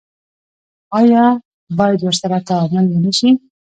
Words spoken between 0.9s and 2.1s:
آیا باید